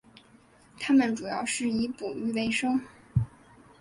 [0.79, 2.81] 他们主要是以捕鱼维生。